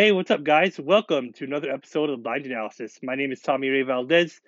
Hey, 0.00 0.12
what's 0.12 0.30
up, 0.30 0.42
guys? 0.42 0.80
Welcome 0.80 1.34
to 1.34 1.44
another 1.44 1.70
episode 1.70 2.08
of 2.08 2.22
Blind 2.22 2.46
Analysis. 2.46 2.98
My 3.02 3.16
name 3.16 3.32
is 3.32 3.42
Tommy 3.42 3.68
Ray 3.68 3.82
Valdez. 3.82 4.40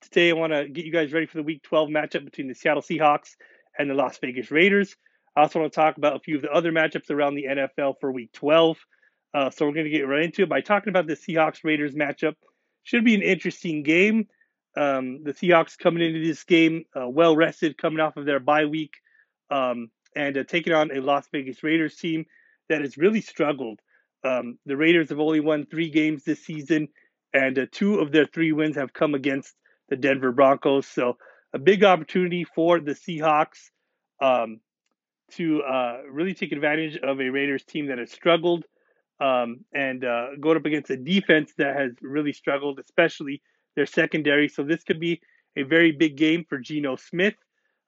Today, 0.00 0.30
I 0.30 0.34
want 0.34 0.52
to 0.52 0.68
get 0.68 0.84
you 0.84 0.92
guys 0.92 1.12
ready 1.12 1.26
for 1.26 1.38
the 1.38 1.42
Week 1.42 1.60
12 1.64 1.88
matchup 1.88 2.24
between 2.24 2.46
the 2.46 2.54
Seattle 2.54 2.84
Seahawks 2.84 3.30
and 3.76 3.90
the 3.90 3.94
Las 3.94 4.18
Vegas 4.18 4.52
Raiders. 4.52 4.94
I 5.34 5.40
also 5.40 5.58
want 5.58 5.72
to 5.72 5.74
talk 5.74 5.96
about 5.96 6.14
a 6.14 6.20
few 6.20 6.36
of 6.36 6.42
the 6.42 6.52
other 6.52 6.70
matchups 6.70 7.10
around 7.10 7.34
the 7.34 7.46
NFL 7.46 7.94
for 8.00 8.12
Week 8.12 8.30
12. 8.32 8.78
Uh, 9.34 9.50
so 9.50 9.66
we're 9.66 9.72
going 9.72 9.86
to 9.86 9.90
get 9.90 10.06
right 10.06 10.22
into 10.22 10.42
it 10.42 10.48
by 10.48 10.60
talking 10.60 10.90
about 10.90 11.08
the 11.08 11.16
Seahawks 11.16 11.64
Raiders 11.64 11.96
matchup. 11.96 12.34
Should 12.84 13.04
be 13.04 13.16
an 13.16 13.22
interesting 13.22 13.82
game. 13.82 14.28
Um, 14.76 15.24
the 15.24 15.34
Seahawks 15.34 15.76
coming 15.76 16.04
into 16.04 16.24
this 16.24 16.44
game 16.44 16.84
uh, 16.94 17.08
well 17.08 17.34
rested, 17.34 17.76
coming 17.76 17.98
off 17.98 18.16
of 18.16 18.24
their 18.24 18.38
bye 18.38 18.66
week, 18.66 18.92
um, 19.50 19.90
and 20.14 20.38
uh, 20.38 20.44
taking 20.44 20.74
on 20.74 20.96
a 20.96 21.00
Las 21.00 21.26
Vegas 21.32 21.64
Raiders 21.64 21.96
team 21.96 22.24
that 22.68 22.82
has 22.82 22.96
really 22.96 23.20
struggled. 23.20 23.80
Um, 24.24 24.58
the 24.66 24.76
Raiders 24.76 25.08
have 25.10 25.20
only 25.20 25.40
won 25.40 25.66
three 25.66 25.90
games 25.90 26.24
this 26.24 26.44
season, 26.44 26.88
and 27.32 27.58
uh, 27.58 27.66
two 27.72 28.00
of 28.00 28.12
their 28.12 28.26
three 28.26 28.52
wins 28.52 28.76
have 28.76 28.92
come 28.92 29.14
against 29.14 29.54
the 29.88 29.96
Denver 29.96 30.32
Broncos. 30.32 30.86
So, 30.86 31.16
a 31.52 31.58
big 31.58 31.84
opportunity 31.84 32.44
for 32.44 32.80
the 32.80 32.92
Seahawks 32.92 33.70
um, 34.20 34.60
to 35.32 35.62
uh, 35.62 35.98
really 36.10 36.34
take 36.34 36.52
advantage 36.52 36.96
of 36.96 37.20
a 37.20 37.28
Raiders 37.28 37.64
team 37.64 37.88
that 37.88 37.98
has 37.98 38.10
struggled 38.10 38.64
um, 39.20 39.64
and 39.74 40.04
uh, 40.04 40.28
going 40.40 40.56
up 40.56 40.64
against 40.64 40.90
a 40.90 40.96
defense 40.96 41.52
that 41.58 41.76
has 41.76 41.92
really 42.00 42.32
struggled, 42.32 42.78
especially 42.78 43.42
their 43.76 43.86
secondary. 43.86 44.48
So, 44.48 44.62
this 44.62 44.84
could 44.84 45.00
be 45.00 45.20
a 45.56 45.64
very 45.64 45.92
big 45.92 46.16
game 46.16 46.44
for 46.48 46.58
Geno 46.58 46.96
Smith 46.96 47.34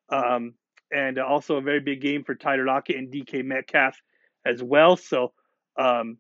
um, 0.09 0.55
and 0.93 1.19
also 1.19 1.57
a 1.57 1.63
very 1.63 1.81
big 1.81 2.01
game 2.01 2.25
for 2.25 2.35
Tyler 2.35 2.65
Lockett 2.65 2.97
and 2.97 3.13
DK 3.13 3.45
Metcalf 3.45 3.97
as 4.45 4.63
well. 4.63 4.97
So, 4.97 5.33
um, 5.79 6.19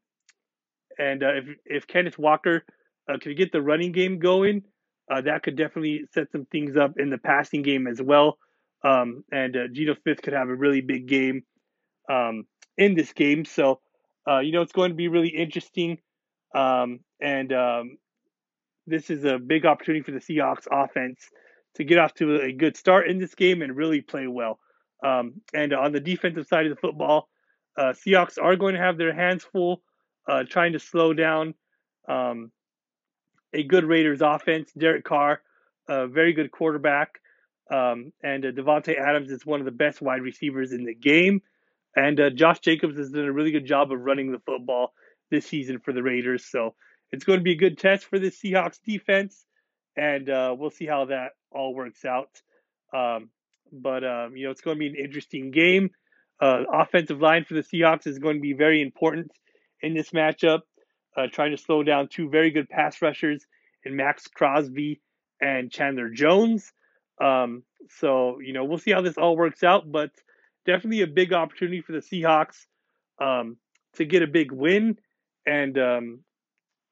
and 0.98 1.22
uh, 1.22 1.34
if 1.34 1.44
if 1.64 1.86
Kenneth 1.86 2.18
Walker 2.18 2.64
uh, 3.08 3.18
could 3.20 3.36
get 3.36 3.52
the 3.52 3.62
running 3.62 3.92
game 3.92 4.18
going, 4.18 4.62
uh, 5.10 5.20
that 5.22 5.42
could 5.42 5.56
definitely 5.56 6.04
set 6.12 6.30
some 6.32 6.46
things 6.46 6.76
up 6.76 6.94
in 6.98 7.10
the 7.10 7.18
passing 7.18 7.62
game 7.62 7.86
as 7.86 8.00
well. 8.00 8.38
Um, 8.84 9.24
and 9.32 9.56
uh, 9.56 9.68
Geno 9.72 9.94
Smith 10.02 10.22
could 10.22 10.34
have 10.34 10.48
a 10.48 10.54
really 10.54 10.80
big 10.80 11.06
game 11.06 11.42
um, 12.10 12.44
in 12.76 12.94
this 12.94 13.12
game. 13.12 13.44
So, 13.44 13.80
uh, 14.28 14.40
you 14.40 14.52
know, 14.52 14.62
it's 14.62 14.72
going 14.72 14.90
to 14.90 14.96
be 14.96 15.08
really 15.08 15.28
interesting. 15.28 15.98
Um, 16.54 17.00
and 17.20 17.52
um, 17.52 17.98
this 18.86 19.10
is 19.10 19.24
a 19.24 19.38
big 19.38 19.64
opportunity 19.64 20.02
for 20.02 20.12
the 20.12 20.20
Seahawks 20.20 20.66
offense 20.70 21.28
to 21.76 21.84
get 21.84 21.98
off 21.98 22.14
to 22.14 22.40
a 22.40 22.52
good 22.52 22.76
start 22.76 23.08
in 23.08 23.18
this 23.18 23.34
game 23.34 23.62
and 23.62 23.76
really 23.76 24.00
play 24.00 24.26
well. 24.26 24.58
Um, 25.04 25.40
and 25.52 25.72
on 25.72 25.92
the 25.92 26.00
defensive 26.00 26.46
side 26.46 26.66
of 26.66 26.70
the 26.74 26.80
football, 26.80 27.28
uh, 27.76 27.92
Seahawks 27.92 28.38
are 28.40 28.56
going 28.56 28.74
to 28.74 28.80
have 28.80 28.96
their 28.96 29.14
hands 29.14 29.44
full 29.44 29.82
uh, 30.28 30.44
trying 30.48 30.72
to 30.72 30.78
slow 30.78 31.12
down 31.12 31.54
um, 32.08 32.50
a 33.52 33.62
good 33.62 33.84
Raiders 33.84 34.20
offense. 34.22 34.70
Derek 34.76 35.04
Carr, 35.04 35.40
a 35.88 36.06
very 36.06 36.32
good 36.32 36.50
quarterback, 36.50 37.20
um, 37.70 38.12
and 38.22 38.44
uh, 38.44 38.50
Davante 38.50 38.98
Adams 38.98 39.30
is 39.30 39.46
one 39.46 39.60
of 39.60 39.66
the 39.66 39.72
best 39.72 40.02
wide 40.02 40.22
receivers 40.22 40.72
in 40.72 40.84
the 40.84 40.94
game. 40.94 41.42
And 41.96 42.18
uh, 42.18 42.30
Josh 42.30 42.58
Jacobs 42.58 42.98
has 42.98 43.10
done 43.10 43.24
a 43.24 43.32
really 43.32 43.52
good 43.52 43.66
job 43.66 43.92
of 43.92 44.00
running 44.00 44.32
the 44.32 44.40
football 44.40 44.92
this 45.30 45.46
season 45.46 45.78
for 45.78 45.92
the 45.92 46.02
Raiders. 46.02 46.44
So 46.44 46.74
it's 47.12 47.24
going 47.24 47.38
to 47.38 47.44
be 47.44 47.52
a 47.52 47.56
good 47.56 47.78
test 47.78 48.06
for 48.06 48.18
the 48.18 48.30
Seahawks 48.30 48.80
defense, 48.84 49.44
and 49.96 50.28
uh, 50.28 50.54
we'll 50.58 50.70
see 50.70 50.86
how 50.86 51.06
that 51.06 51.32
all 51.52 51.74
works 51.74 52.04
out. 52.04 52.30
Um, 52.92 53.30
but 53.72 54.04
um, 54.04 54.36
you 54.36 54.46
know, 54.46 54.50
it's 54.50 54.60
going 54.60 54.76
to 54.76 54.78
be 54.78 54.88
an 54.88 54.96
interesting 54.96 55.50
game. 55.50 55.90
Uh, 56.40 56.64
offensive 56.72 57.20
line 57.20 57.44
for 57.44 57.54
the 57.54 57.62
Seahawks 57.62 58.08
is 58.08 58.18
going 58.18 58.36
to 58.36 58.42
be 58.42 58.52
very 58.52 58.82
important 58.82 59.30
in 59.84 59.94
this 59.94 60.10
matchup, 60.10 60.60
uh, 61.16 61.26
trying 61.30 61.50
to 61.52 61.56
slow 61.56 61.82
down 61.82 62.08
two 62.08 62.28
very 62.28 62.50
good 62.50 62.68
pass 62.68 63.00
rushers 63.02 63.46
in 63.84 63.96
Maxx 63.96 64.26
Crosby 64.28 65.00
and 65.40 65.70
Chandler 65.70 66.10
Jones. 66.10 66.72
Um, 67.20 67.62
so, 67.90 68.40
you 68.40 68.52
know, 68.52 68.64
we'll 68.64 68.78
see 68.78 68.92
how 68.92 69.02
this 69.02 69.18
all 69.18 69.36
works 69.36 69.62
out, 69.62 69.90
but 69.90 70.10
definitely 70.66 71.02
a 71.02 71.06
big 71.06 71.32
opportunity 71.32 71.80
for 71.82 71.92
the 71.92 71.98
Seahawks 71.98 72.66
um, 73.20 73.56
to 73.94 74.04
get 74.04 74.22
a 74.22 74.26
big 74.26 74.52
win. 74.52 74.98
And, 75.46 75.78
um, 75.78 76.20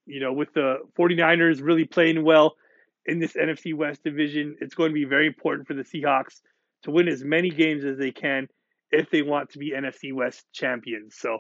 you 0.07 0.21
know, 0.21 0.33
with 0.33 0.53
the 0.53 0.77
49ers 0.99 1.63
really 1.63 1.85
playing 1.85 2.23
well 2.25 2.57
in 3.07 3.19
this 3.19 3.33
NFC 3.33 3.75
West 3.75 4.05
division, 4.05 4.57
it's 4.61 4.75
going 4.75 4.91
to 4.91 4.95
be 4.95 5.05
very 5.05 5.27
important 5.27 5.67
for 5.67 5.75
the 5.75 5.83
Seahawks 5.83 6.41
to 6.83 6.91
win 6.91 7.09
as 7.09 7.25
many 7.25 7.51
games 7.51 7.85
as 7.85 7.99
they 7.99 8.13
can 8.13 8.49
if 8.91 9.11
they 9.11 9.23
want 9.23 9.51
to 9.51 9.59
be 9.59 9.73
NFC 9.73 10.13
West 10.13 10.45
champions. 10.53 11.17
So, 11.17 11.39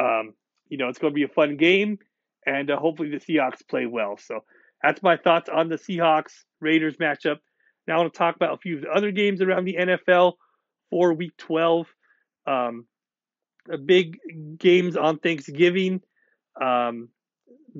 um, 0.00 0.34
you 0.68 0.78
know, 0.78 0.88
it's 0.88 0.98
going 0.98 1.12
to 1.12 1.14
be 1.14 1.24
a 1.24 1.28
fun 1.28 1.56
game, 1.56 1.98
and 2.46 2.70
uh, 2.70 2.78
hopefully 2.78 3.10
the 3.10 3.16
Seahawks 3.18 3.66
play 3.68 3.86
well. 3.86 4.16
So 4.18 4.40
that's 4.82 5.02
my 5.02 5.16
thoughts 5.16 5.48
on 5.48 5.68
the 5.68 5.76
Seahawks 5.76 6.32
Raiders 6.60 6.96
matchup. 6.96 7.38
Now 7.86 7.94
I 7.94 7.98
want 7.98 8.12
to 8.12 8.18
talk 8.18 8.36
about 8.36 8.54
a 8.54 8.58
few 8.58 8.76
of 8.76 8.82
the 8.82 8.90
other 8.90 9.10
games 9.10 9.40
around 9.40 9.64
the 9.64 9.76
NFL 9.78 10.34
for 10.90 11.14
Week 11.14 11.36
12. 11.38 11.86
Um, 12.46 12.86
big 13.84 14.18
games 14.58 14.96
on 14.96 15.18
Thanksgiving. 15.18 16.00
Um, 16.60 17.08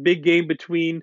big 0.01 0.23
game 0.23 0.47
between 0.47 1.03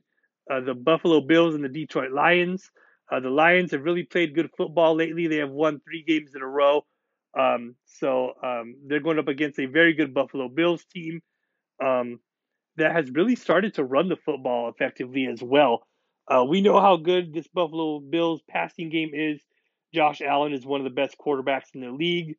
uh, 0.52 0.62
the 0.62 0.74
Buffalo 0.74 1.22
Bills 1.22 1.56
and 1.56 1.64
the 1.64 1.70
Detroit 1.70 2.12
Lions. 2.12 2.70
Uh, 3.12 3.20
the 3.20 3.30
Lions 3.30 3.72
have 3.72 3.84
really 3.84 4.04
played 4.04 4.34
good 4.34 4.50
football 4.58 4.96
lately. 4.96 5.28
They 5.28 5.38
have 5.38 5.52
won 5.52 5.80
three 5.80 6.04
games 6.04 6.32
in 6.36 6.42
a 6.42 6.48
row. 6.48 6.86
Um, 7.38 7.76
so 7.86 8.34
um, 8.44 8.76
they're 8.88 9.02
going 9.02 9.20
up 9.20 9.28
against 9.28 9.60
a 9.60 9.66
very 9.66 9.94
good 9.94 10.14
Buffalo 10.14 10.48
Bills 10.48 10.86
team 10.86 11.22
um, 11.84 12.20
that 12.78 12.92
has 12.92 13.10
really 13.12 13.36
started 13.36 13.76
to 13.76 13.84
run 13.84 14.10
the 14.10 14.18
football 14.18 14.70
effectively 14.70 15.28
as 15.32 15.42
well. 15.42 15.88
Uh, 16.28 16.44
we 16.48 16.62
know 16.62 16.80
how 16.80 16.98
good 16.98 17.34
this 17.34 17.48
Buffalo 17.48 18.00
Bills 18.00 18.42
passing 18.50 18.90
game 18.90 19.12
is. 19.14 19.42
Josh 19.94 20.22
Allen 20.22 20.54
is 20.54 20.66
one 20.66 20.82
of 20.82 20.86
the 20.86 20.90
best 20.90 21.16
quarterbacks 21.18 21.74
in 21.74 21.82
the 21.82 21.92
league, 21.92 22.36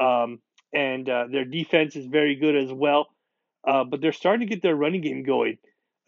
um, 0.00 0.40
and 0.74 1.08
uh, 1.08 1.26
their 1.30 1.44
defense 1.44 1.96
is 1.96 2.06
very 2.06 2.36
good 2.36 2.56
as 2.56 2.72
well. 2.72 3.06
Uh, 3.66 3.84
but 3.84 4.00
they're 4.00 4.12
starting 4.12 4.46
to 4.46 4.54
get 4.54 4.62
their 4.62 4.74
running 4.74 5.00
game 5.00 5.22
going. 5.22 5.58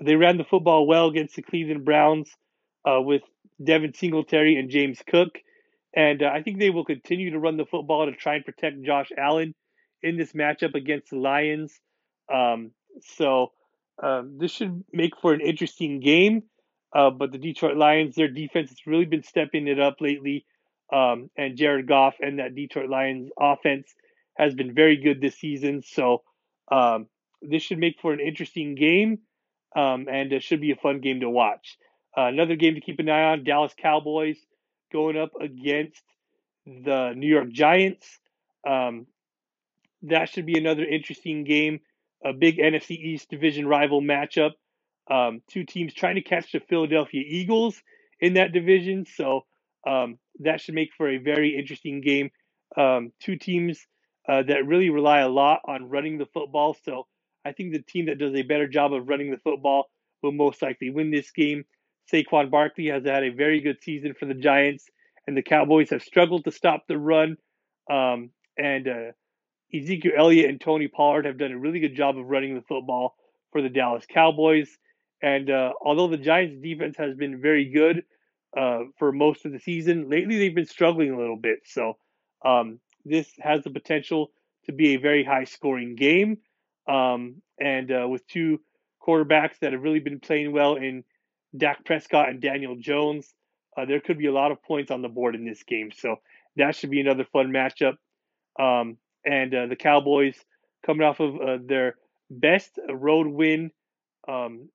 They 0.02 0.16
ran 0.16 0.38
the 0.38 0.44
football 0.44 0.86
well 0.86 1.08
against 1.08 1.36
the 1.36 1.42
Cleveland 1.42 1.84
Browns 1.84 2.30
uh, 2.84 3.00
with 3.00 3.22
Devin 3.62 3.94
Singletary 3.94 4.56
and 4.56 4.70
James 4.70 5.00
Cook. 5.06 5.38
And 5.94 6.22
uh, 6.22 6.30
I 6.32 6.42
think 6.42 6.58
they 6.58 6.70
will 6.70 6.84
continue 6.84 7.30
to 7.30 7.38
run 7.38 7.56
the 7.56 7.66
football 7.66 8.06
to 8.06 8.12
try 8.12 8.36
and 8.36 8.44
protect 8.44 8.82
Josh 8.82 9.10
Allen 9.16 9.54
in 10.02 10.16
this 10.16 10.32
matchup 10.32 10.74
against 10.74 11.10
the 11.10 11.18
Lions. 11.18 11.78
Um, 12.32 12.72
so 13.16 13.52
um, 14.02 14.38
this 14.38 14.52
should 14.52 14.84
make 14.92 15.12
for 15.20 15.32
an 15.32 15.40
interesting 15.40 16.00
game. 16.00 16.44
Uh, 16.94 17.10
but 17.10 17.32
the 17.32 17.38
Detroit 17.38 17.76
Lions, 17.76 18.14
their 18.14 18.28
defense 18.28 18.68
has 18.68 18.86
really 18.86 19.06
been 19.06 19.22
stepping 19.22 19.66
it 19.66 19.80
up 19.80 20.00
lately. 20.00 20.44
Um, 20.92 21.30
and 21.36 21.56
Jared 21.56 21.88
Goff 21.88 22.16
and 22.20 22.38
that 22.38 22.54
Detroit 22.54 22.90
Lions 22.90 23.30
offense 23.40 23.94
has 24.36 24.54
been 24.54 24.74
very 24.74 24.96
good 24.96 25.20
this 25.20 25.38
season. 25.38 25.82
So 25.82 26.22
um, 26.70 27.06
this 27.40 27.62
should 27.62 27.78
make 27.78 27.96
for 28.00 28.12
an 28.12 28.20
interesting 28.20 28.74
game, 28.74 29.20
um, 29.74 30.06
and 30.10 30.32
it 30.32 30.42
should 30.42 30.60
be 30.60 30.70
a 30.70 30.76
fun 30.76 31.00
game 31.00 31.20
to 31.20 31.30
watch. 31.30 31.78
Uh, 32.16 32.26
another 32.26 32.56
game 32.56 32.74
to 32.74 32.80
keep 32.82 32.98
an 32.98 33.08
eye 33.08 33.32
on: 33.32 33.44
Dallas 33.44 33.72
Cowboys 33.80 34.36
going 34.92 35.16
up 35.16 35.32
against 35.40 36.02
the 36.66 37.14
New 37.16 37.26
York 37.26 37.50
Giants. 37.50 38.06
Um, 38.68 39.06
that 40.02 40.28
should 40.28 40.46
be 40.46 40.58
another 40.58 40.84
interesting 40.84 41.44
game 41.44 41.80
a 42.24 42.32
big 42.32 42.58
NFC 42.58 42.92
East 42.92 43.28
division 43.30 43.66
rival 43.66 44.00
matchup. 44.00 44.52
Um, 45.10 45.42
two 45.50 45.64
teams 45.64 45.92
trying 45.94 46.14
to 46.14 46.22
catch 46.22 46.52
the 46.52 46.60
Philadelphia 46.60 47.22
Eagles 47.26 47.80
in 48.20 48.34
that 48.34 48.52
division. 48.52 49.04
So 49.06 49.42
um, 49.86 50.18
that 50.40 50.60
should 50.60 50.74
make 50.74 50.90
for 50.96 51.08
a 51.08 51.18
very 51.18 51.56
interesting 51.58 52.00
game. 52.00 52.30
Um, 52.76 53.12
two 53.20 53.36
teams 53.36 53.84
uh, 54.28 54.42
that 54.44 54.66
really 54.66 54.90
rely 54.90 55.20
a 55.20 55.28
lot 55.28 55.60
on 55.66 55.90
running 55.90 56.18
the 56.18 56.26
football. 56.26 56.76
So 56.84 57.06
I 57.44 57.52
think 57.52 57.72
the 57.72 57.82
team 57.82 58.06
that 58.06 58.18
does 58.18 58.34
a 58.34 58.42
better 58.42 58.68
job 58.68 58.92
of 58.92 59.08
running 59.08 59.30
the 59.30 59.38
football 59.38 59.90
will 60.22 60.32
most 60.32 60.62
likely 60.62 60.90
win 60.90 61.10
this 61.10 61.30
game. 61.32 61.64
Saquon 62.12 62.50
Barkley 62.50 62.86
has 62.86 63.04
had 63.04 63.24
a 63.24 63.30
very 63.30 63.60
good 63.60 63.82
season 63.82 64.14
for 64.18 64.26
the 64.26 64.34
Giants, 64.34 64.86
and 65.26 65.36
the 65.36 65.42
Cowboys 65.42 65.90
have 65.90 66.02
struggled 66.02 66.44
to 66.44 66.52
stop 66.52 66.84
the 66.86 66.98
run. 66.98 67.36
Um, 67.90 68.30
and 68.56 68.88
uh, 68.88 69.12
Ezekiel 69.74 70.12
Elliott 70.16 70.50
and 70.50 70.60
Tony 70.60 70.88
Pollard 70.88 71.24
have 71.24 71.38
done 71.38 71.52
a 71.52 71.58
really 71.58 71.80
good 71.80 71.96
job 71.96 72.18
of 72.18 72.26
running 72.26 72.54
the 72.54 72.62
football 72.62 73.16
for 73.52 73.62
the 73.62 73.68
Dallas 73.68 74.04
Cowboys. 74.08 74.68
And 75.22 75.50
uh, 75.50 75.72
although 75.80 76.08
the 76.08 76.16
Giants' 76.16 76.60
defense 76.62 76.96
has 76.98 77.14
been 77.14 77.40
very 77.40 77.66
good 77.66 78.04
uh, 78.56 78.80
for 78.98 79.12
most 79.12 79.46
of 79.46 79.52
the 79.52 79.60
season, 79.60 80.10
lately 80.10 80.38
they've 80.38 80.54
been 80.54 80.66
struggling 80.66 81.12
a 81.12 81.18
little 81.18 81.36
bit. 81.36 81.60
So 81.64 81.94
um, 82.44 82.80
this 83.04 83.30
has 83.40 83.62
the 83.64 83.70
potential 83.70 84.30
to 84.66 84.72
be 84.72 84.94
a 84.94 85.00
very 85.00 85.24
high 85.24 85.44
scoring 85.44 85.94
game. 85.94 86.38
Um, 86.88 87.42
and 87.60 87.90
uh, 87.90 88.08
with 88.08 88.26
two 88.26 88.60
quarterbacks 89.06 89.58
that 89.60 89.72
have 89.72 89.82
really 89.82 90.00
been 90.00 90.20
playing 90.20 90.52
well 90.52 90.74
in 90.74 91.04
Dak 91.56 91.84
Prescott 91.84 92.28
and 92.28 92.40
Daniel 92.40 92.76
Jones, 92.76 93.32
uh, 93.76 93.84
there 93.84 94.00
could 94.00 94.18
be 94.18 94.26
a 94.26 94.32
lot 94.32 94.52
of 94.52 94.62
points 94.62 94.90
on 94.90 95.02
the 95.02 95.08
board 95.08 95.34
in 95.34 95.44
this 95.44 95.62
game. 95.62 95.90
So 95.96 96.16
that 96.56 96.74
should 96.74 96.90
be 96.90 97.00
another 97.00 97.24
fun 97.32 97.52
matchup. 97.52 97.96
Um, 98.58 98.98
and 99.24 99.54
uh, 99.54 99.66
the 99.66 99.76
Cowboys 99.76 100.36
coming 100.84 101.06
off 101.06 101.20
of 101.20 101.36
uh, 101.36 101.58
their 101.64 101.96
best 102.30 102.78
road 102.90 103.26
win 103.26 103.70
um, 104.28 104.68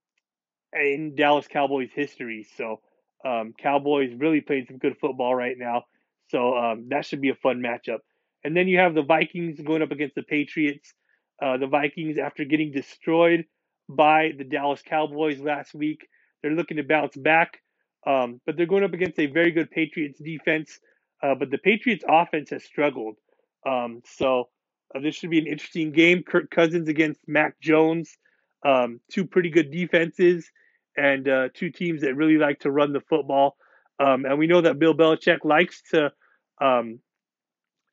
in 0.74 1.16
Dallas 1.16 1.48
Cowboys 1.48 1.90
history. 1.94 2.48
So 2.58 2.82
um, 3.26 3.54
Cowboys 3.58 4.14
really 4.18 4.42
playing 4.42 4.66
some 4.68 4.78
good 4.78 4.98
football 5.00 5.36
right 5.36 5.58
now. 5.58 5.84
So 6.30 6.58
um, 6.58 6.88
that 6.90 7.06
should 7.06 7.22
be 7.22 7.30
a 7.30 7.36
fun 7.36 7.62
matchup. 7.62 8.00
And 8.44 8.56
then 8.56 8.68
you 8.68 8.78
have 8.80 8.94
the 8.96 9.04
Vikings 9.04 9.60
going 9.62 9.82
up 9.82 9.92
against 9.92 10.16
the 10.16 10.24
Patriots. 10.24 10.94
Uh, 11.42 11.58
the 11.58 11.68
Vikings, 11.68 12.18
after 12.18 12.46
getting 12.46 12.72
destroyed 12.72 13.46
by 13.90 14.32
the 14.38 14.44
Dallas 14.44 14.82
Cowboys 14.86 15.40
last 15.40 15.74
week, 15.74 16.08
they're 16.42 16.52
looking 16.52 16.78
to 16.78 16.84
bounce 16.84 17.16
back. 17.16 17.62
Um, 18.06 18.40
but 18.46 18.56
they're 18.56 18.66
going 18.66 18.84
up 18.84 18.94
against 18.94 19.20
a 19.20 19.26
very 19.28 19.52
good 19.52 19.70
Patriots 19.72 20.20
defense. 20.20 20.80
Uh, 21.22 21.36
but 21.36 21.50
the 21.52 21.58
Patriots 21.58 22.06
offense 22.08 22.52
has 22.52 22.64
struggled. 22.64 23.18
Um, 23.66 24.02
so 24.06 24.50
uh, 24.96 25.00
this 25.00 25.16
should 25.16 25.30
be 25.30 25.40
an 25.40 25.48
interesting 25.48 25.92
game. 25.92 26.24
Kirk 26.24 26.50
Cousins 26.50 26.88
against 26.88 27.20
Mac 27.28 27.60
Jones. 27.60 28.18
Um, 28.66 29.00
two 29.12 29.26
pretty 29.26 29.50
good 29.50 29.72
defenses 29.72 30.50
and 30.96 31.28
uh, 31.28 31.50
two 31.54 31.70
teams 31.70 32.02
that 32.02 32.16
really 32.16 32.38
like 32.38 32.60
to 32.62 32.72
run 32.72 32.94
the 32.94 33.02
football. 33.02 33.56
Um, 34.00 34.26
and 34.26 34.38
we 34.38 34.48
know 34.48 34.62
that 34.62 34.80
Bill 34.80 34.96
Belichick 34.96 35.44
likes 35.44 35.82
to 35.92 36.12
um, 36.60 37.00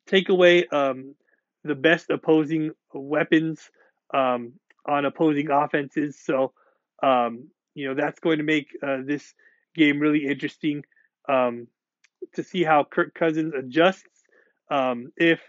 take 0.07 0.29
away 0.29 0.67
um, 0.67 1.15
the 1.65 1.75
best 1.75 2.11
opposing 2.11 2.73
weapons 2.93 3.71
um, 4.13 4.55
on 4.87 5.05
opposing 5.05 5.51
offenses. 5.51 6.19
So, 6.23 6.53
um, 7.03 7.49
you 7.75 7.89
know, 7.89 7.95
that's 7.95 8.21
going 8.21 8.39
to 8.39 8.45
make 8.45 8.69
uh, 8.83 8.99
this 9.05 9.35
game 9.75 9.99
really 9.99 10.27
interesting 10.27 10.83
um, 11.29 11.67
to 12.35 12.43
see 12.43 12.63
how 12.63 12.85
Kirk 12.85 13.15
Cousins 13.15 13.53
adjusts 13.55 14.05
if 15.17 15.41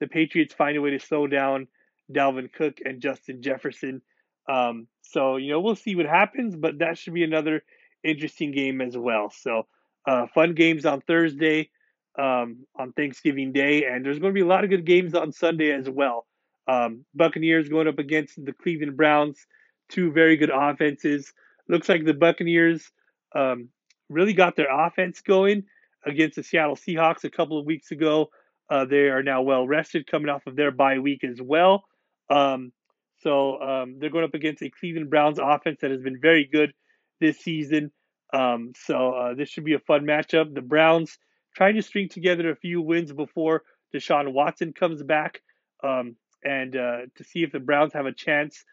the 0.00 0.08
Patriots 0.08 0.54
find 0.54 0.76
a 0.76 0.80
way 0.80 0.90
to 0.90 0.98
slow 0.98 1.26
down 1.26 1.68
Dalvin 2.12 2.52
Cook 2.52 2.78
and 2.84 3.00
Justin 3.00 3.42
Jefferson. 3.42 4.02
Um, 4.48 4.88
so 5.02 5.36
you 5.36 5.52
know 5.52 5.60
we'll 5.60 5.76
see 5.76 5.94
what 5.94 6.06
happens, 6.06 6.56
but 6.56 6.78
that 6.78 6.98
should 6.98 7.14
be 7.14 7.24
another 7.24 7.62
interesting 8.02 8.52
game 8.52 8.80
as 8.80 8.96
well. 8.96 9.30
So 9.30 9.66
uh, 10.06 10.26
fun 10.34 10.54
games 10.54 10.86
on 10.86 11.00
Thursday, 11.02 11.70
um, 12.18 12.66
on 12.76 12.92
Thanksgiving 12.92 13.52
Day, 13.52 13.84
and 13.84 14.04
there's 14.04 14.18
going 14.18 14.32
to 14.32 14.38
be 14.38 14.44
a 14.44 14.48
lot 14.48 14.64
of 14.64 14.70
good 14.70 14.84
games 14.84 15.14
on 15.14 15.32
Sunday 15.32 15.72
as 15.72 15.88
well. 15.88 16.26
Um, 16.66 17.04
Buccaneers 17.14 17.68
going 17.68 17.88
up 17.88 17.98
against 17.98 18.42
the 18.44 18.52
Cleveland 18.52 18.96
Browns, 18.96 19.46
two 19.88 20.12
very 20.12 20.36
good 20.36 20.50
offenses. 20.52 21.32
Looks 21.68 21.88
like 21.88 22.04
the 22.04 22.14
Buccaneers 22.14 22.90
um, 23.34 23.68
really 24.08 24.32
got 24.32 24.56
their 24.56 24.70
offense 24.70 25.20
going 25.20 25.64
against 26.04 26.36
the 26.36 26.42
Seattle 26.42 26.76
Seahawks 26.76 27.24
a 27.24 27.30
couple 27.30 27.58
of 27.58 27.66
weeks 27.66 27.90
ago. 27.90 28.30
Uh, 28.70 28.84
they 28.84 29.08
are 29.08 29.22
now 29.22 29.42
well 29.42 29.66
rested, 29.66 30.06
coming 30.06 30.28
off 30.28 30.46
of 30.46 30.56
their 30.56 30.70
bye 30.70 30.98
week 30.98 31.24
as 31.24 31.40
well. 31.42 31.84
Um, 32.30 32.72
so 33.18 33.60
um, 33.60 33.96
they're 33.98 34.10
going 34.10 34.24
up 34.24 34.34
against 34.34 34.62
a 34.62 34.70
Cleveland 34.70 35.10
Browns 35.10 35.38
offense 35.38 35.80
that 35.82 35.90
has 35.90 36.00
been 36.00 36.20
very 36.20 36.48
good 36.50 36.72
this 37.20 37.38
season. 37.38 37.90
Um, 38.32 38.72
so 38.86 39.12
uh, 39.12 39.34
this 39.34 39.48
should 39.48 39.64
be 39.64 39.74
a 39.74 39.80
fun 39.80 40.06
matchup. 40.06 40.54
The 40.54 40.62
Browns 40.62 41.18
trying 41.54 41.74
to 41.74 41.82
string 41.82 42.08
together 42.08 42.50
a 42.50 42.56
few 42.56 42.80
wins 42.80 43.12
before 43.12 43.62
Deshaun 43.94 44.32
Watson 44.32 44.72
comes 44.72 45.02
back, 45.02 45.42
um, 45.82 46.16
and 46.44 46.76
uh, 46.76 46.98
to 47.16 47.24
see 47.24 47.42
if 47.42 47.52
the 47.52 47.58
Browns 47.58 47.92
have 47.92 48.06
a 48.06 48.12
chance 48.12 48.64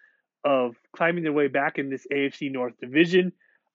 of 0.46 0.76
climbing 0.96 1.24
their 1.24 1.34
way 1.34 1.48
back 1.48 1.80
in 1.80 1.90
this 1.90 2.06
AFC 2.14 2.52
North 2.52 2.74
division. 2.80 3.32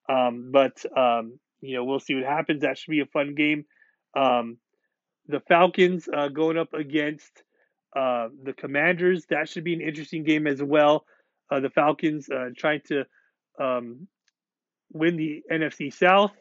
Um, 0.09 0.51
but 0.53 0.85
um, 0.97 1.39
you 1.61 1.77
know 1.77 1.85
we'll 1.85 2.01
see 2.01 2.15
what 2.15 2.25
happens. 2.25 2.63
That 2.63 2.79
should 2.79 2.93
be 2.93 3.01
a 3.01 3.07
fun 3.07 3.35
game. 3.35 3.65
Um, 4.17 4.59
the 5.29 5.41
Falcons 5.41 6.09
uh, 6.15 6.29
going 6.29 6.59
up 6.59 6.75
against 6.75 7.43
uh, 7.97 8.29
the 8.43 8.53
Commanders. 8.53 9.27
That 9.31 9.49
should 9.49 9.65
be 9.65 9.75
an 9.75 9.81
interesting 9.81 10.25
game 10.25 10.47
as 10.47 10.63
well. 10.63 11.05
Uh, 11.51 11.61
the 11.61 11.71
Falcons 11.71 12.29
uh, 12.31 12.51
trying 12.57 12.81
to 12.89 13.05
um, 13.61 14.09
win 14.93 15.17
the 15.17 15.43
NFC 15.51 15.93
South. 15.93 16.33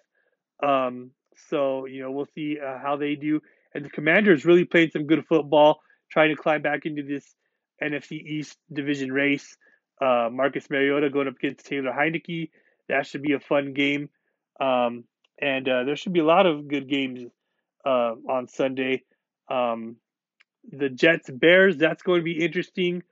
Um, 0.63 1.11
so, 1.49 1.85
you 1.85 2.01
know, 2.01 2.11
we'll 2.11 2.27
see 2.33 2.57
uh, 2.59 2.77
how 2.81 2.95
they 2.95 3.15
do. 3.15 3.41
And 3.73 3.85
the 3.85 3.89
Commanders 3.89 4.45
really 4.45 4.65
playing 4.65 4.91
some 4.91 5.07
good 5.07 5.25
football, 5.27 5.81
trying 6.11 6.29
to 6.29 6.41
climb 6.41 6.61
back 6.61 6.85
into 6.85 7.03
this 7.03 7.35
NFC 7.81 8.13
East 8.13 8.57
division 8.71 9.11
race. 9.11 9.57
Uh, 10.01 10.29
Marcus 10.31 10.69
Mariota 10.69 11.09
going 11.09 11.27
up 11.27 11.35
against 11.35 11.65
Taylor 11.65 11.91
Heinicke. 11.91 12.49
That 12.89 13.05
should 13.05 13.21
be 13.21 13.33
a 13.33 13.39
fun 13.39 13.73
game. 13.73 14.09
Um, 14.59 15.05
and 15.39 15.65
there 15.65 15.95
should 15.95 16.13
be 16.13 16.19
a 16.19 16.25
lot 16.25 16.45
of 16.45 16.67
good 16.67 16.87
games 16.87 17.23
on 17.85 18.47
Sunday. 18.47 19.03
Um, 19.49 19.97
the 20.69 20.89
Jets 20.89 21.29
Bears. 21.29 21.77
That's 21.77 22.03
going 22.03 22.19
to 22.19 22.23
be 22.23 22.43
interesting. 22.43 23.03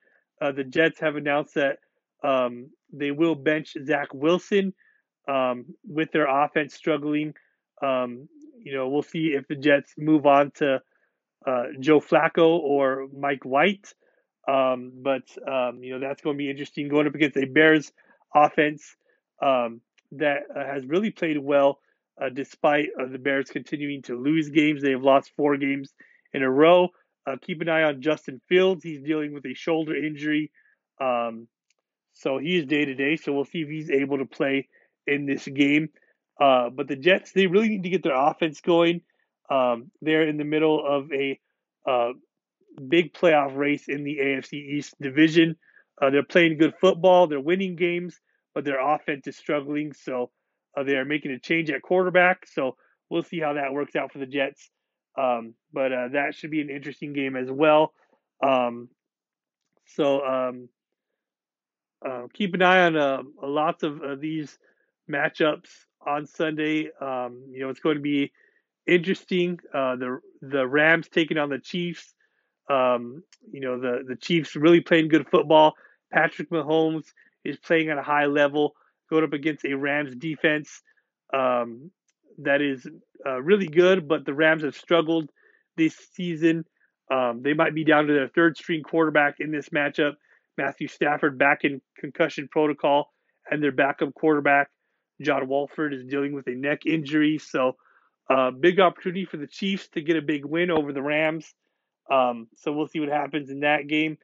Uh, 0.41 0.51
the 0.51 0.63
Jets 0.63 0.99
have 0.99 1.15
announced 1.15 1.55
that 1.55 1.79
um, 2.23 2.69
they 2.93 3.11
will 3.11 3.35
bench 3.35 3.75
Zach 3.85 4.13
Wilson 4.13 4.73
um, 5.27 5.65
with 5.85 6.11
their 6.11 6.27
offense 6.27 6.73
struggling. 6.73 7.33
Um, 7.81 8.27
you 8.57 8.73
know, 8.73 8.89
we'll 8.89 9.01
see 9.01 9.27
if 9.27 9.47
the 9.47 9.55
Jets 9.55 9.93
move 9.97 10.25
on 10.25 10.51
to 10.55 10.81
uh, 11.45 11.63
Joe 11.79 11.99
Flacco 11.99 12.59
or 12.59 13.07
Mike 13.17 13.45
White. 13.45 13.93
Um, 14.47 14.91
but 14.95 15.23
um, 15.47 15.83
you 15.83 15.93
know 15.93 16.07
that's 16.07 16.21
going 16.21 16.35
to 16.35 16.37
be 16.37 16.49
interesting 16.49 16.87
going 16.87 17.05
up 17.07 17.13
against 17.13 17.37
a 17.37 17.45
Bears 17.45 17.91
offense 18.33 18.95
that 19.41 20.39
uh, 20.55 20.65
has 20.65 20.85
really 20.85 21.11
played 21.11 21.37
well 21.37 21.79
uh, 22.21 22.29
despite 22.29 22.89
uh, 22.99 23.05
the 23.07 23.17
Bears 23.17 23.49
continuing 23.49 24.01
to 24.03 24.19
lose 24.19 24.49
games. 24.49 24.81
They 24.81 24.91
have 24.91 25.03
lost 25.03 25.31
four 25.35 25.57
games 25.57 25.93
in 26.33 26.43
a 26.43 26.49
row. 26.49 26.89
Uh, 27.25 27.35
keep 27.41 27.61
an 27.61 27.69
eye 27.69 27.83
on 27.83 28.01
Justin 28.01 28.41
Fields. 28.49 28.83
He's 28.83 29.01
dealing 29.01 29.33
with 29.33 29.45
a 29.45 29.53
shoulder 29.53 29.95
injury. 29.95 30.51
Um, 30.99 31.47
so 32.13 32.37
he 32.37 32.57
is 32.57 32.65
day 32.65 32.85
to 32.85 32.95
day. 32.95 33.15
So 33.15 33.33
we'll 33.33 33.45
see 33.45 33.61
if 33.61 33.69
he's 33.69 33.89
able 33.89 34.17
to 34.17 34.25
play 34.25 34.67
in 35.07 35.25
this 35.25 35.45
game. 35.45 35.89
Uh, 36.39 36.69
but 36.69 36.87
the 36.87 36.95
Jets, 36.95 37.31
they 37.31 37.47
really 37.47 37.69
need 37.69 37.83
to 37.83 37.89
get 37.89 38.03
their 38.03 38.15
offense 38.15 38.61
going. 38.61 39.01
Um, 39.49 39.91
they're 40.01 40.27
in 40.27 40.37
the 40.37 40.43
middle 40.43 40.83
of 40.85 41.11
a 41.11 41.39
uh, 41.87 42.13
big 42.87 43.13
playoff 43.13 43.55
race 43.55 43.87
in 43.87 44.03
the 44.03 44.17
AFC 44.17 44.53
East 44.53 44.95
division. 45.01 45.55
Uh, 46.01 46.09
they're 46.09 46.23
playing 46.23 46.57
good 46.57 46.73
football. 46.79 47.27
They're 47.27 47.39
winning 47.39 47.75
games, 47.75 48.19
but 48.53 48.63
their 48.63 48.79
offense 48.79 49.27
is 49.27 49.35
struggling. 49.35 49.93
So 49.93 50.31
uh, 50.75 50.83
they 50.83 50.95
are 50.95 51.05
making 51.05 51.31
a 51.31 51.39
change 51.39 51.69
at 51.69 51.81
quarterback. 51.81 52.45
So 52.47 52.75
we'll 53.09 53.23
see 53.23 53.39
how 53.39 53.53
that 53.53 53.73
works 53.73 53.95
out 53.95 54.11
for 54.11 54.19
the 54.19 54.25
Jets. 54.25 54.69
Um, 55.17 55.53
but 55.73 55.91
uh, 55.91 56.07
that 56.13 56.35
should 56.35 56.51
be 56.51 56.61
an 56.61 56.69
interesting 56.69 57.13
game 57.13 57.35
as 57.35 57.49
well. 57.49 57.93
Um, 58.43 58.89
so 59.85 60.25
um, 60.25 60.69
uh, 62.05 62.27
keep 62.33 62.53
an 62.53 62.61
eye 62.61 62.85
on 62.85 62.95
uh, 62.95 63.23
lots 63.41 63.83
of 63.83 64.21
these 64.21 64.57
matchups 65.09 65.69
on 66.05 66.25
Sunday. 66.25 66.89
Um, 67.01 67.43
you 67.51 67.61
know, 67.61 67.69
it's 67.69 67.79
going 67.79 67.95
to 67.95 68.01
be 68.01 68.31
interesting. 68.87 69.59
Uh, 69.73 69.95
the 69.95 70.19
the 70.41 70.67
Rams 70.67 71.07
taking 71.09 71.37
on 71.37 71.49
the 71.49 71.59
Chiefs. 71.59 72.13
Um, 72.69 73.23
you 73.51 73.61
know, 73.61 73.79
the 73.79 74.03
the 74.07 74.15
Chiefs 74.15 74.55
really 74.55 74.81
playing 74.81 75.09
good 75.09 75.27
football. 75.29 75.73
Patrick 76.11 76.49
Mahomes 76.49 77.05
is 77.43 77.57
playing 77.57 77.89
at 77.89 77.97
a 77.97 78.03
high 78.03 78.25
level, 78.25 78.75
going 79.09 79.23
up 79.23 79.33
against 79.33 79.65
a 79.65 79.75
Rams 79.75 80.15
defense 80.15 80.81
um, 81.33 81.91
that 82.39 82.61
is 82.61 82.87
uh, 83.25 83.41
really 83.41 83.67
good, 83.67 84.07
but 84.07 84.25
the 84.25 84.33
Rams 84.33 84.63
have 84.63 84.75
struggled 84.75 85.29
this 85.77 85.95
season. 86.13 86.65
Um, 87.11 87.41
they 87.43 87.53
might 87.53 87.73
be 87.73 87.83
down 87.83 88.07
to 88.07 88.13
their 88.13 88.29
third 88.29 88.57
string 88.57 88.83
quarterback 88.83 89.35
in 89.39 89.51
this 89.51 89.69
matchup. 89.69 90.13
Matthew 90.57 90.87
Stafford 90.87 91.37
back 91.37 91.63
in 91.63 91.81
concussion 91.97 92.47
protocol, 92.51 93.11
and 93.49 93.63
their 93.63 93.71
backup 93.71 94.13
quarterback, 94.13 94.69
John 95.21 95.47
Wolford, 95.47 95.93
is 95.93 96.05
dealing 96.05 96.33
with 96.33 96.47
a 96.47 96.51
neck 96.51 96.85
injury. 96.85 97.39
So, 97.39 97.77
uh, 98.29 98.51
big 98.51 98.79
opportunity 98.79 99.25
for 99.25 99.37
the 99.37 99.47
Chiefs 99.47 99.87
to 99.89 100.01
get 100.01 100.17
a 100.17 100.21
big 100.21 100.45
win 100.45 100.69
over 100.69 100.93
the 100.93 101.01
Rams. 101.01 101.51
Um, 102.11 102.47
so, 102.57 102.71
we'll 102.71 102.87
see 102.87 102.99
what 102.99 103.09
happens 103.09 103.49
in 103.49 103.61
that 103.61 103.87
game. 103.87 104.17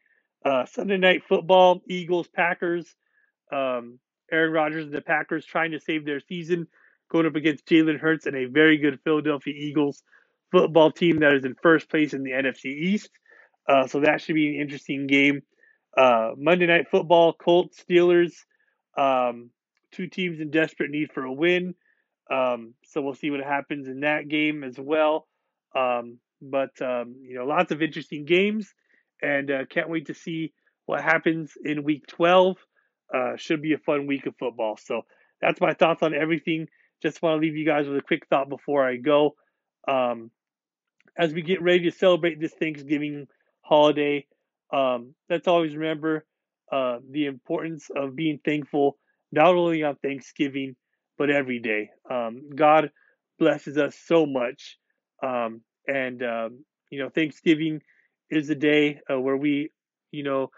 Uh, 0.43 0.65
Sunday 0.65 0.97
night 0.97 1.23
football, 1.27 1.81
Eagles, 1.89 2.27
Packers. 2.27 2.85
Um, 3.51 3.99
Aaron 4.31 4.51
Rodgers 4.53 4.85
and 4.85 4.93
the 4.93 5.01
Packers 5.01 5.45
trying 5.45 5.71
to 5.71 5.79
save 5.79 6.05
their 6.05 6.19
season 6.19 6.67
going 7.11 7.25
up 7.25 7.35
against 7.35 7.65
Jalen 7.65 7.99
Hurts 7.99 8.25
and 8.25 8.35
a 8.35 8.45
very 8.45 8.77
good 8.77 8.99
Philadelphia 9.03 9.53
Eagles 9.55 10.03
football 10.51 10.91
team 10.91 11.19
that 11.19 11.33
is 11.33 11.45
in 11.45 11.55
first 11.61 11.89
place 11.89 12.13
in 12.13 12.23
the 12.23 12.31
NFC 12.31 12.65
East. 12.65 13.09
Uh, 13.67 13.87
so 13.87 14.01
that 14.01 14.21
should 14.21 14.35
be 14.35 14.55
an 14.55 14.61
interesting 14.61 15.07
game. 15.07 15.41
Uh, 15.97 16.31
Monday 16.37 16.65
Night 16.65 16.89
Football, 16.89 17.33
Colts, 17.33 17.83
Steelers, 17.83 18.33
um, 18.97 19.49
two 19.91 20.07
teams 20.07 20.39
in 20.39 20.51
desperate 20.51 20.91
need 20.91 21.11
for 21.13 21.23
a 21.23 21.31
win. 21.31 21.73
Um, 22.31 22.73
so 22.85 23.01
we'll 23.01 23.15
see 23.15 23.31
what 23.31 23.41
happens 23.41 23.87
in 23.87 24.01
that 24.01 24.27
game 24.27 24.63
as 24.63 24.75
well. 24.77 25.27
Um, 25.75 26.19
but 26.41 26.79
um, 26.81 27.15
you 27.21 27.35
know, 27.35 27.45
lots 27.45 27.71
of 27.71 27.81
interesting 27.81 28.25
games, 28.25 28.73
and 29.21 29.49
uh, 29.49 29.65
can't 29.69 29.89
wait 29.89 30.07
to 30.07 30.13
see 30.13 30.53
what 30.85 31.01
happens 31.01 31.53
in 31.63 31.83
Week 31.83 32.05
12. 32.07 32.57
Uh, 33.13 33.35
should 33.37 33.61
be 33.61 33.73
a 33.73 33.77
fun 33.77 34.07
week 34.07 34.25
of 34.25 34.35
football. 34.37 34.77
So 34.77 35.03
that's 35.41 35.61
my 35.61 35.73
thoughts 35.73 36.01
on 36.01 36.13
everything 36.13 36.67
just 37.01 37.21
want 37.21 37.39
to 37.39 37.45
leave 37.45 37.55
you 37.55 37.65
guys 37.65 37.87
with 37.87 37.97
a 37.97 38.01
quick 38.01 38.25
thought 38.29 38.49
before 38.49 38.87
I 38.87 38.95
go. 38.97 39.35
Um, 39.87 40.31
as 41.17 41.33
we 41.33 41.41
get 41.41 41.61
ready 41.61 41.89
to 41.89 41.91
celebrate 41.91 42.39
this 42.39 42.53
Thanksgiving 42.53 43.27
holiday, 43.61 44.25
um, 44.73 45.13
let's 45.29 45.47
always 45.47 45.75
remember 45.75 46.25
uh, 46.71 46.97
the 47.09 47.27
importance 47.27 47.89
of 47.95 48.15
being 48.15 48.39
thankful 48.43 48.97
not 49.31 49.55
only 49.55 49.83
on 49.83 49.95
Thanksgiving, 49.97 50.75
but 51.17 51.29
every 51.29 51.59
day. 51.59 51.89
Um, 52.09 52.49
God 52.55 52.91
blesses 53.37 53.77
us 53.77 53.95
so 54.05 54.25
much. 54.25 54.77
Um, 55.21 55.61
and, 55.87 56.23
um, 56.23 56.65
you 56.89 56.99
know, 56.99 57.09
Thanksgiving 57.09 57.81
is 58.29 58.49
a 58.49 58.55
day 58.55 58.99
uh, 59.11 59.19
where 59.19 59.37
we, 59.37 59.69
you 60.11 60.23
know, 60.23 60.49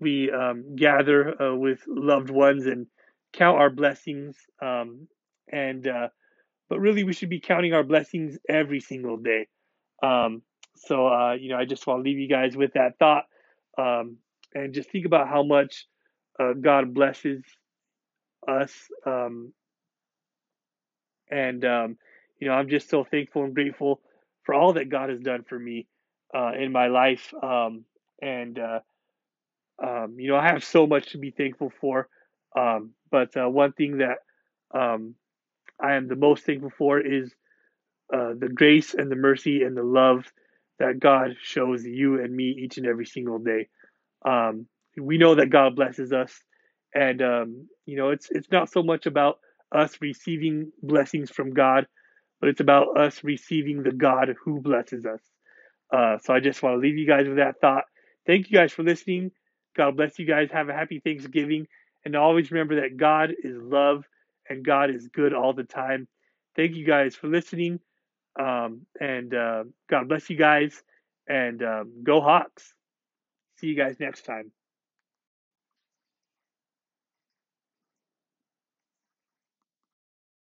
we 0.00 0.30
um, 0.30 0.76
gather 0.76 1.40
uh, 1.40 1.54
with 1.54 1.80
loved 1.86 2.30
ones 2.30 2.66
and 2.66 2.86
count 3.32 3.58
our 3.58 3.70
blessings. 3.70 4.36
Um, 4.60 5.08
and, 5.50 5.86
uh, 5.86 6.08
but 6.68 6.80
really, 6.80 7.04
we 7.04 7.12
should 7.12 7.28
be 7.28 7.40
counting 7.40 7.74
our 7.74 7.84
blessings 7.84 8.38
every 8.48 8.80
single 8.80 9.16
day. 9.16 9.46
Um, 10.02 10.42
so, 10.76 11.06
uh, 11.06 11.34
you 11.34 11.50
know, 11.50 11.56
I 11.56 11.64
just 11.64 11.86
want 11.86 12.00
to 12.00 12.02
leave 12.02 12.18
you 12.18 12.28
guys 12.28 12.56
with 12.56 12.72
that 12.74 12.98
thought 12.98 13.24
um, 13.78 14.16
and 14.54 14.74
just 14.74 14.90
think 14.90 15.06
about 15.06 15.28
how 15.28 15.42
much 15.42 15.86
uh, 16.40 16.52
God 16.54 16.92
blesses 16.94 17.42
us. 18.48 18.72
Um, 19.06 19.52
and, 21.30 21.64
um, 21.64 21.98
you 22.40 22.48
know, 22.48 22.54
I'm 22.54 22.68
just 22.68 22.90
so 22.90 23.04
thankful 23.04 23.44
and 23.44 23.54
grateful 23.54 24.00
for 24.42 24.54
all 24.54 24.72
that 24.74 24.88
God 24.88 25.10
has 25.10 25.20
done 25.20 25.44
for 25.48 25.58
me 25.58 25.86
uh, 26.34 26.52
in 26.58 26.72
my 26.72 26.88
life. 26.88 27.32
And, 28.20 28.58
uh, 28.58 28.80
um, 29.82 30.16
you 30.18 30.28
know, 30.28 30.36
I 30.36 30.46
have 30.48 30.64
so 30.64 30.86
much 30.86 31.12
to 31.12 31.18
be 31.18 31.30
thankful 31.30 31.72
for. 31.80 32.08
Um, 32.56 32.90
but 33.10 33.36
uh, 33.36 33.48
one 33.48 33.72
thing 33.72 33.98
that 33.98 34.18
um, 34.78 35.14
I 35.82 35.94
am 35.94 36.08
the 36.08 36.16
most 36.16 36.44
thankful 36.44 36.72
for 36.76 37.00
is 37.00 37.32
uh, 38.12 38.32
the 38.38 38.48
grace 38.48 38.94
and 38.94 39.10
the 39.10 39.16
mercy 39.16 39.62
and 39.62 39.76
the 39.76 39.82
love 39.82 40.24
that 40.78 41.00
God 41.00 41.36
shows 41.42 41.84
you 41.84 42.22
and 42.22 42.34
me 42.34 42.44
each 42.50 42.78
and 42.78 42.86
every 42.86 43.06
single 43.06 43.38
day. 43.38 43.68
Um, 44.24 44.66
we 44.96 45.18
know 45.18 45.34
that 45.36 45.50
God 45.50 45.76
blesses 45.76 46.12
us, 46.12 46.32
and 46.94 47.20
um, 47.22 47.68
you 47.86 47.96
know 47.96 48.10
it's 48.10 48.30
it's 48.30 48.50
not 48.50 48.70
so 48.70 48.82
much 48.82 49.06
about 49.06 49.38
us 49.72 49.96
receiving 50.00 50.70
blessings 50.82 51.30
from 51.30 51.52
God, 51.52 51.86
but 52.40 52.48
it's 52.48 52.60
about 52.60 52.98
us 52.98 53.24
receiving 53.24 53.82
the 53.82 53.92
God 53.92 54.34
who 54.44 54.60
blesses 54.60 55.04
us. 55.04 55.20
Uh, 55.92 56.18
so 56.22 56.34
I 56.34 56.40
just 56.40 56.62
want 56.62 56.74
to 56.74 56.78
leave 56.78 56.96
you 56.96 57.06
guys 57.06 57.26
with 57.26 57.38
that 57.38 57.60
thought. 57.60 57.84
Thank 58.26 58.50
you 58.50 58.58
guys 58.58 58.72
for 58.72 58.82
listening. 58.82 59.32
God 59.76 59.96
bless 59.96 60.18
you 60.18 60.26
guys. 60.26 60.50
Have 60.52 60.68
a 60.68 60.74
happy 60.74 61.00
Thanksgiving, 61.00 61.66
and 62.04 62.16
always 62.16 62.50
remember 62.50 62.80
that 62.80 62.96
God 62.96 63.32
is 63.42 63.56
love 63.56 64.04
and 64.48 64.64
God 64.64 64.90
is 64.90 65.08
good 65.08 65.34
all 65.34 65.52
the 65.52 65.64
time. 65.64 66.06
Thank 66.56 66.76
you 66.76 66.86
guys 66.86 67.14
for 67.14 67.28
listening. 67.28 67.80
Um, 68.38 68.86
and 69.00 69.34
uh, 69.34 69.64
God 69.88 70.08
bless 70.08 70.28
you 70.30 70.36
guys. 70.36 70.82
And 71.26 71.62
um, 71.62 72.02
go 72.02 72.20
Hawks. 72.20 72.74
See 73.58 73.68
you 73.68 73.76
guys 73.76 73.96
next 73.98 74.24
time. 74.24 74.50